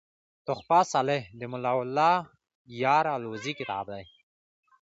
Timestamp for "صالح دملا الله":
0.91-2.13